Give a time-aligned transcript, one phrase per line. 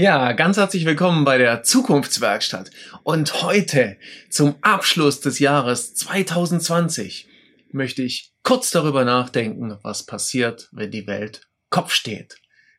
[0.00, 2.70] Ja, ganz herzlich willkommen bei der Zukunftswerkstatt.
[3.02, 3.96] Und heute,
[4.30, 7.26] zum Abschluss des Jahres 2020,
[7.72, 12.36] möchte ich kurz darüber nachdenken, was passiert, wenn die Welt Kopf steht.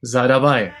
[0.00, 0.72] Sei dabei.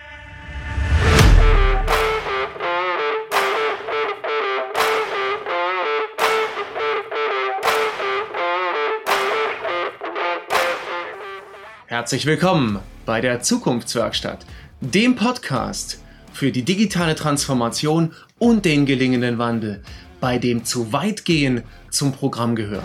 [11.88, 14.46] Herzlich willkommen bei der Zukunftswerkstatt,
[14.80, 16.01] dem Podcast
[16.32, 19.82] für die digitale Transformation und den gelingenden Wandel,
[20.20, 22.84] bei dem zu weit gehen zum Programm gehört.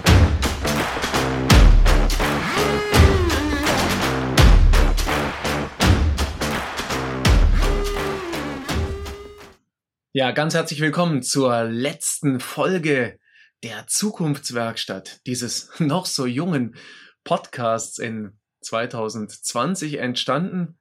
[10.13, 13.19] Ja, ganz herzlich willkommen zur letzten Folge
[13.63, 16.75] der Zukunftswerkstatt, dieses noch so jungen
[17.23, 20.77] Podcasts in 2020 entstanden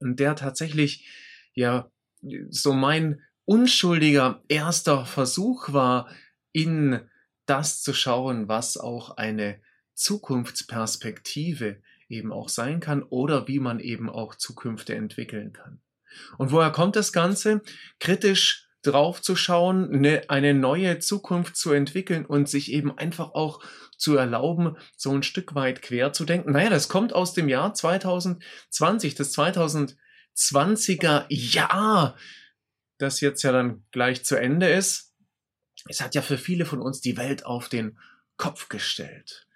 [0.00, 1.06] der tatsächlich
[1.58, 1.90] ja
[2.50, 6.08] so mein unschuldiger erster Versuch war,
[6.52, 7.00] in
[7.46, 9.60] das zu schauen, was auch eine
[9.94, 15.80] Zukunftsperspektive eben auch sein kann oder wie man eben auch Zukünfte entwickeln kann.
[16.36, 17.62] Und woher kommt das Ganze?
[17.98, 23.60] Kritisch drauf zu schauen, eine, eine neue Zukunft zu entwickeln und sich eben einfach auch
[23.96, 26.52] zu erlauben, so ein Stück weit quer zu denken.
[26.52, 29.32] Naja, das kommt aus dem Jahr 2020, das
[30.38, 32.16] 2020er Jahr,
[32.98, 35.14] das jetzt ja dann gleich zu Ende ist.
[35.88, 37.98] Es hat ja für viele von uns die Welt auf den
[38.36, 39.46] Kopf gestellt.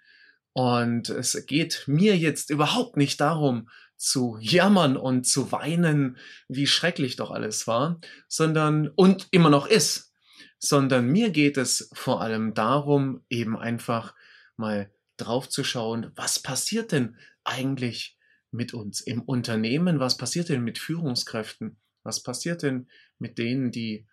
[0.53, 6.17] Und es geht mir jetzt überhaupt nicht darum, zu jammern und zu weinen,
[6.47, 10.11] wie schrecklich doch alles war, sondern und immer noch ist,
[10.59, 14.13] sondern mir geht es vor allem darum, eben einfach
[14.57, 18.17] mal drauf zu schauen, was passiert denn eigentlich
[18.53, 22.87] mit uns im Unternehmen, was passiert denn mit Führungskräften, was passiert denn
[23.17, 24.05] mit denen, die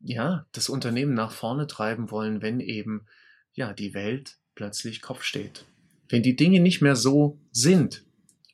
[0.00, 3.06] ja das Unternehmen nach vorne treiben wollen, wenn eben
[3.54, 5.64] ja die Welt plötzlich Kopf steht.
[6.08, 8.04] Wenn die Dinge nicht mehr so sind,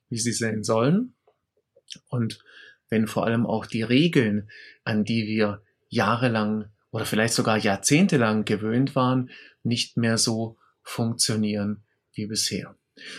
[0.09, 1.15] wie sie sein sollen
[2.09, 2.45] und
[2.89, 4.51] wenn vor allem auch die Regeln,
[4.85, 9.31] an die wir jahrelang oder vielleicht sogar jahrzehntelang gewöhnt waren,
[9.63, 12.77] nicht mehr so funktionieren wie bisher.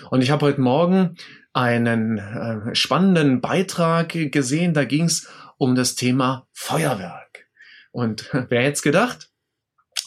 [0.10, 1.16] Und ich habe heute Morgen
[1.54, 5.28] einen äh, spannenden Beitrag gesehen, da ging es
[5.58, 7.48] um das Thema Feuerwerk.
[7.92, 9.30] Und wer hätte es gedacht?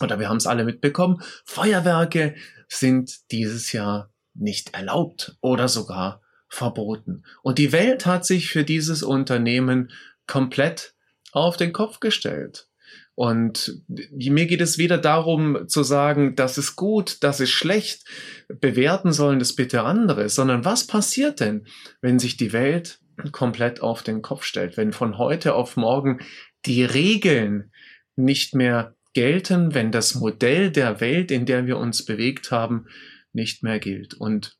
[0.00, 2.34] Oder wir haben es alle mitbekommen, Feuerwerke
[2.69, 7.25] sind dieses Jahr nicht erlaubt oder sogar verboten.
[7.43, 9.91] Und die Welt hat sich für dieses Unternehmen
[10.26, 10.94] komplett
[11.32, 12.69] auf den Kopf gestellt.
[13.15, 18.05] Und mir geht es weder darum zu sagen, das ist gut, das ist schlecht,
[18.49, 21.67] bewerten sollen das bitte andere, sondern was passiert denn,
[22.03, 23.01] wenn sich die Welt
[23.33, 26.21] komplett auf den Kopf stellt, wenn von heute auf morgen
[26.67, 27.73] die Regeln
[28.17, 32.87] nicht mehr gelten, wenn das Modell der Welt, in der wir uns bewegt haben,
[33.33, 34.12] nicht mehr gilt.
[34.12, 34.59] Und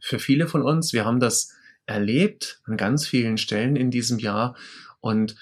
[0.00, 1.52] für viele von uns, wir haben das
[1.86, 4.56] erlebt an ganz vielen Stellen in diesem Jahr
[5.00, 5.36] und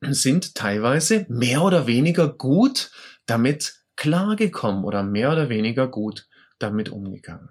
[0.00, 2.90] sind teilweise mehr oder weniger gut
[3.26, 7.50] damit klargekommen oder mehr oder weniger gut damit umgegangen.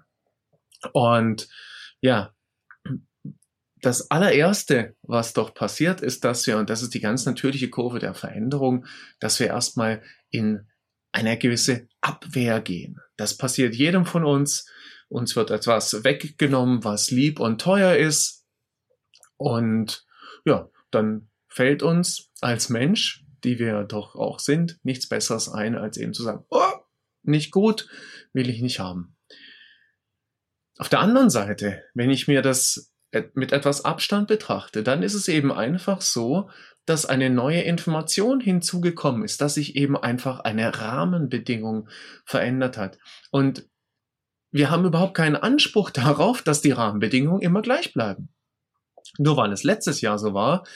[0.92, 1.48] Und
[2.00, 2.32] ja,
[3.82, 7.98] das allererste, was doch passiert, ist, dass wir, und das ist die ganz natürliche Kurve
[7.98, 8.86] der Veränderung,
[9.20, 10.68] dass wir erstmal in
[11.12, 13.00] eine gewisse Abwehr gehen.
[13.16, 14.70] Das passiert jedem von uns.
[15.08, 18.44] Uns wird etwas weggenommen, was lieb und teuer ist.
[19.36, 20.04] Und
[20.44, 25.96] ja, dann fällt uns als Mensch, die wir doch auch sind, nichts Besseres ein, als
[25.96, 26.72] eben zu sagen, oh,
[27.22, 27.88] nicht gut,
[28.34, 29.16] will ich nicht haben.
[30.76, 32.92] Auf der anderen Seite, wenn ich mir das
[33.32, 36.50] mit etwas Abstand betrachte, dann ist es eben einfach so,
[36.84, 41.88] dass eine neue Information hinzugekommen ist, dass sich eben einfach eine Rahmenbedingung
[42.26, 42.98] verändert hat.
[43.30, 43.66] Und
[44.50, 48.28] wir haben überhaupt keinen Anspruch darauf, dass die Rahmenbedingungen immer gleich bleiben.
[49.18, 50.66] Nur weil es letztes Jahr so war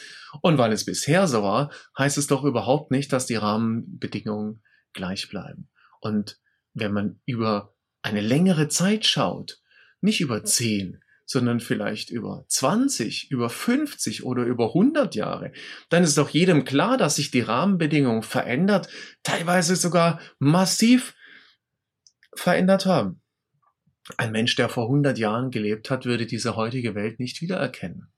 [0.42, 4.62] und weil es bisher so war, heißt es doch überhaupt nicht, dass die Rahmenbedingungen
[4.92, 5.68] gleich bleiben.
[6.00, 6.38] Und
[6.74, 9.60] wenn man über eine längere Zeit schaut,
[10.00, 15.52] nicht über 10, sondern vielleicht über 20, über 50 oder über 100 Jahre,
[15.88, 18.88] dann ist doch jedem klar, dass sich die Rahmenbedingungen verändert,
[19.22, 21.14] teilweise sogar massiv
[22.34, 23.20] verändert haben.
[24.16, 28.08] Ein Mensch, der vor 100 Jahren gelebt hat, würde diese heutige Welt nicht wiedererkennen.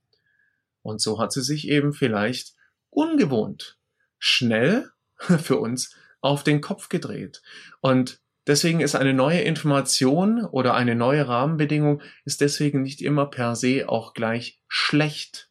[0.83, 2.53] Und so hat sie sich eben vielleicht
[2.91, 3.79] ungewohnt
[4.19, 7.41] schnell für uns auf den Kopf gedreht.
[7.81, 13.55] Und deswegen ist eine neue Information oder eine neue Rahmenbedingung ist deswegen nicht immer per
[13.55, 15.49] se auch gleich schlecht.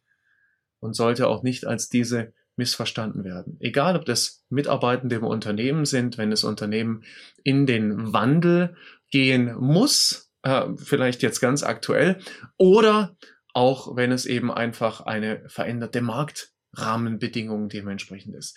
[0.79, 3.57] und sollte auch nicht als diese missverstanden werden.
[3.61, 7.05] Egal, ob das Mitarbeitende im Unternehmen sind, wenn das Unternehmen
[7.45, 8.77] in den Wandel
[9.11, 12.19] gehen muss, äh, vielleicht jetzt ganz aktuell,
[12.57, 13.17] oder
[13.53, 18.57] auch wenn es eben einfach eine veränderte Marktrahmenbedingung dementsprechend ist.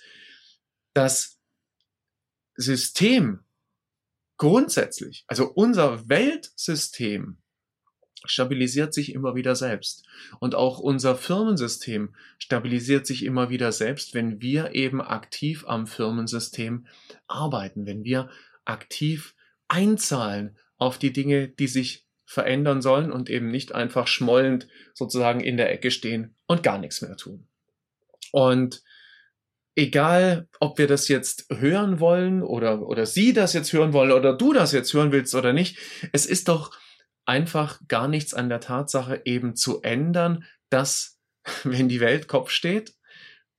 [0.93, 1.39] Das
[2.55, 3.43] System
[4.37, 7.37] grundsätzlich, also unser Weltsystem
[8.27, 10.05] stabilisiert sich immer wieder selbst.
[10.39, 16.87] Und auch unser Firmensystem stabilisiert sich immer wieder selbst, wenn wir eben aktiv am Firmensystem
[17.27, 18.29] arbeiten, wenn wir
[18.63, 19.35] aktiv
[19.67, 22.04] einzahlen auf die Dinge, die sich
[22.35, 27.01] verändern sollen und eben nicht einfach schmollend sozusagen in der Ecke stehen und gar nichts
[27.01, 27.47] mehr tun.
[28.33, 28.83] Und
[29.75, 34.33] egal, ob wir das jetzt hören wollen oder, oder Sie das jetzt hören wollen oder
[34.33, 35.77] du das jetzt hören willst oder nicht,
[36.11, 36.77] es ist doch
[37.23, 41.17] einfach gar nichts an der Tatsache eben zu ändern, dass,
[41.63, 42.95] wenn die Welt Kopf steht,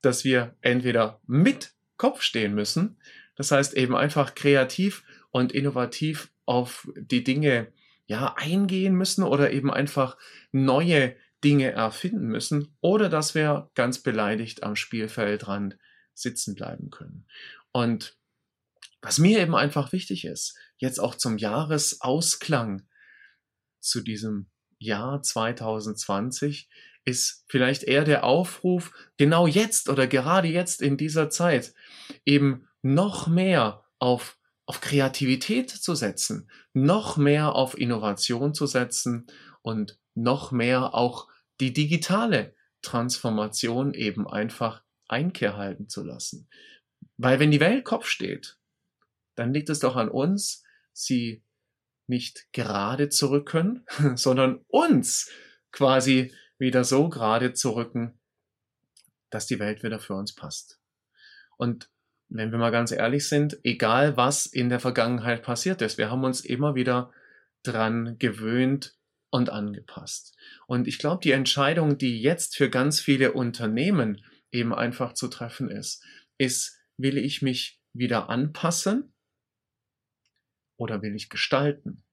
[0.01, 2.99] dass wir entweder mit Kopf stehen müssen,
[3.35, 7.73] das heißt eben einfach kreativ und innovativ auf die Dinge
[8.07, 10.17] ja eingehen müssen oder eben einfach
[10.51, 15.77] neue Dinge erfinden müssen oder dass wir ganz beleidigt am Spielfeldrand
[16.13, 17.27] sitzen bleiben können.
[17.71, 18.17] Und
[19.01, 22.87] was mir eben einfach wichtig ist, jetzt auch zum Jahresausklang
[23.79, 24.49] zu diesem
[24.79, 26.69] Jahr 2020
[27.05, 31.73] ist vielleicht eher der Aufruf, genau jetzt oder gerade jetzt in dieser Zeit
[32.25, 34.36] eben noch mehr auf,
[34.67, 39.25] auf Kreativität zu setzen, noch mehr auf Innovation zu setzen
[39.61, 41.27] und noch mehr auch
[41.59, 46.49] die digitale Transformation eben einfach Einkehr halten zu lassen.
[47.15, 48.57] Weil wenn die Welt Kopf steht,
[49.35, 51.43] dann liegt es doch an uns, sie
[52.05, 53.85] nicht gerade zu rücken,
[54.15, 55.31] sondern uns
[55.71, 58.19] quasi wieder so gerade zu rücken,
[59.29, 60.81] dass die Welt wieder für uns passt.
[61.57, 61.89] Und
[62.29, 66.23] wenn wir mal ganz ehrlich sind, egal was in der Vergangenheit passiert ist, wir haben
[66.23, 67.11] uns immer wieder
[67.63, 68.97] dran gewöhnt
[69.29, 70.35] und angepasst.
[70.67, 75.69] Und ich glaube, die Entscheidung, die jetzt für ganz viele Unternehmen eben einfach zu treffen
[75.69, 76.03] ist,
[76.37, 79.13] ist, will ich mich wieder anpassen
[80.77, 82.03] oder will ich gestalten?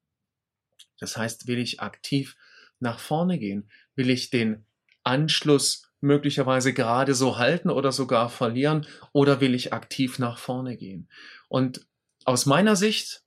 [0.99, 2.37] Das heißt, will ich aktiv
[2.81, 3.70] nach vorne gehen?
[3.94, 4.67] Will ich den
[5.02, 8.87] Anschluss möglicherweise gerade so halten oder sogar verlieren?
[9.12, 11.09] Oder will ich aktiv nach vorne gehen?
[11.49, 11.87] Und
[12.25, 13.23] aus meiner Sicht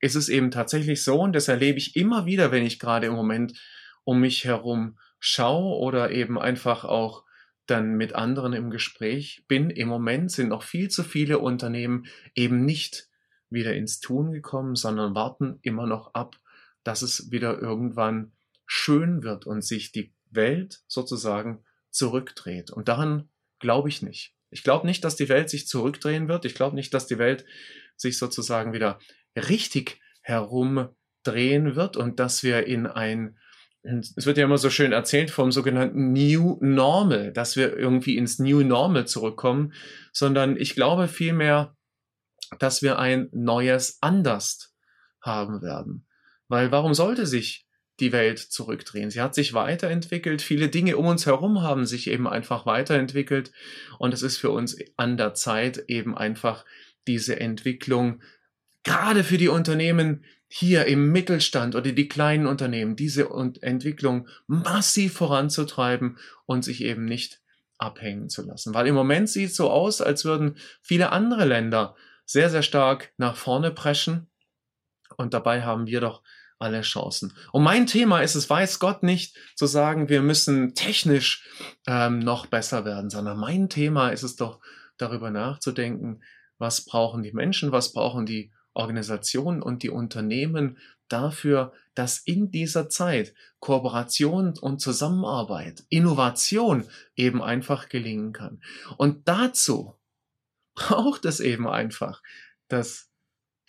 [0.00, 3.14] ist es eben tatsächlich so, und das erlebe ich immer wieder, wenn ich gerade im
[3.14, 3.58] Moment
[4.04, 7.24] um mich herum schaue oder eben einfach auch
[7.66, 9.70] dann mit anderen im Gespräch bin.
[9.70, 13.08] Im Moment sind noch viel zu viele Unternehmen eben nicht
[13.48, 16.36] wieder ins Tun gekommen, sondern warten immer noch ab,
[16.82, 18.32] dass es wieder irgendwann
[18.66, 22.70] schön wird und sich die Welt sozusagen zurückdreht.
[22.70, 23.28] Und daran
[23.60, 24.34] glaube ich nicht.
[24.50, 26.44] Ich glaube nicht, dass die Welt sich zurückdrehen wird.
[26.44, 27.44] Ich glaube nicht, dass die Welt
[27.96, 28.98] sich sozusagen wieder
[29.36, 33.38] richtig herumdrehen wird und dass wir in ein,
[33.82, 38.38] es wird ja immer so schön erzählt vom sogenannten New Normal, dass wir irgendwie ins
[38.38, 39.72] New Normal zurückkommen,
[40.12, 41.76] sondern ich glaube vielmehr,
[42.58, 44.74] dass wir ein neues Anders
[45.22, 46.06] haben werden.
[46.48, 47.66] Weil warum sollte sich
[48.02, 49.10] die Welt zurückdrehen?
[49.10, 50.42] Sie hat sich weiterentwickelt.
[50.42, 53.52] Viele Dinge um uns herum haben sich eben einfach weiterentwickelt.
[53.98, 56.66] Und es ist für uns an der Zeit eben einfach
[57.06, 58.20] diese Entwicklung,
[58.84, 63.28] gerade für die Unternehmen hier im Mittelstand oder die kleinen Unternehmen, diese
[63.62, 67.40] Entwicklung massiv voranzutreiben und sich eben nicht
[67.78, 68.74] abhängen zu lassen.
[68.74, 73.12] Weil im Moment sieht es so aus, als würden viele andere Länder sehr, sehr stark
[73.16, 74.28] nach vorne preschen.
[75.16, 76.22] Und dabei haben wir doch
[76.62, 77.34] alle Chancen.
[77.50, 81.46] Und mein Thema ist es, weiß Gott nicht zu sagen, wir müssen technisch
[81.86, 84.60] ähm, noch besser werden, sondern mein Thema ist es doch,
[84.98, 86.22] darüber nachzudenken,
[86.58, 90.78] was brauchen die Menschen, was brauchen die Organisationen und die Unternehmen
[91.08, 96.84] dafür, dass in dieser Zeit Kooperation und Zusammenarbeit, Innovation
[97.16, 98.62] eben einfach gelingen kann.
[98.96, 99.98] Und dazu
[100.74, 102.22] braucht es eben einfach
[102.68, 103.11] das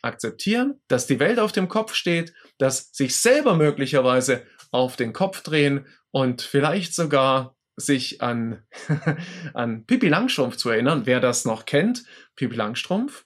[0.04, 5.42] akzeptieren, dass die Welt auf dem Kopf steht, dass sich selber möglicherweise auf den Kopf
[5.42, 8.64] drehen und vielleicht sogar sich an,
[9.54, 12.04] an Pippi Langstrumpf zu erinnern, wer das noch kennt,
[12.36, 13.26] Pippi Langstrumpf,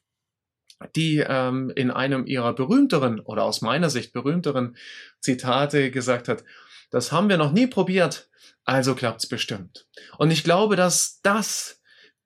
[0.96, 4.78] die ähm, in einem ihrer berühmteren oder aus meiner Sicht berühmteren
[5.20, 6.44] Zitate gesagt hat,
[6.92, 8.30] das haben wir noch nie probiert,
[8.64, 9.88] also klappt's bestimmt.
[10.18, 11.82] Und ich glaube, dass das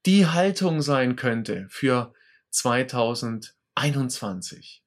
[0.05, 2.13] die Haltung sein könnte für
[2.49, 3.60] 2020.
[3.81, 4.83] 2021.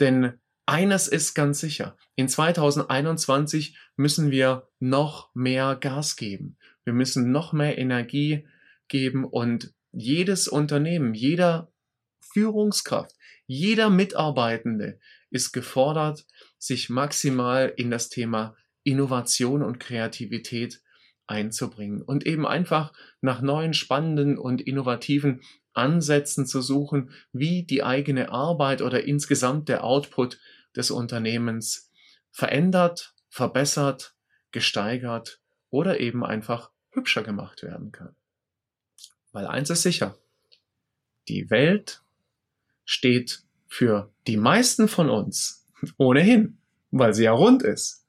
[0.00, 0.34] Denn
[0.66, 7.54] eines ist ganz sicher, in 2021 müssen wir noch mehr Gas geben, Wir müssen noch
[7.54, 8.46] mehr Energie
[8.88, 11.72] geben und jedes Unternehmen, jeder
[12.20, 13.12] Führungskraft,
[13.46, 14.98] jeder Mitarbeitende
[15.30, 16.26] ist gefordert,
[16.58, 20.82] sich maximal in das Thema Innovation und Kreativität
[21.26, 25.40] einzubringen und eben einfach nach neuen, spannenden und innovativen
[25.74, 30.38] Ansätzen zu suchen, wie die eigene Arbeit oder insgesamt der Output
[30.74, 31.90] des Unternehmens
[32.30, 34.14] verändert, verbessert,
[34.52, 35.40] gesteigert
[35.70, 38.14] oder eben einfach hübscher gemacht werden kann.
[39.32, 40.16] Weil eins ist sicher,
[41.28, 42.02] die Welt
[42.84, 45.66] steht für die meisten von uns
[45.96, 46.58] ohnehin,
[46.90, 48.06] weil sie ja rund ist,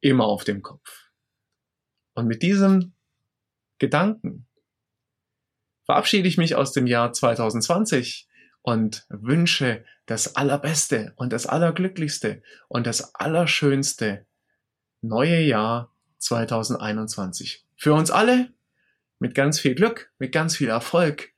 [0.00, 1.10] immer auf dem Kopf.
[2.14, 2.92] Und mit diesem
[3.78, 4.46] Gedanken
[5.90, 8.28] verabschiede ich mich aus dem Jahr 2020
[8.62, 14.24] und wünsche das Allerbeste und das Allerglücklichste und das Allerschönste
[15.00, 17.66] neue Jahr 2021.
[17.74, 18.52] Für uns alle
[19.18, 21.32] mit ganz viel Glück, mit ganz viel Erfolg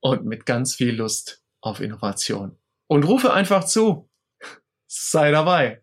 [0.00, 2.58] und mit ganz viel Lust auf Innovation.
[2.88, 4.10] Und rufe einfach zu.
[4.86, 5.80] Sei dabei.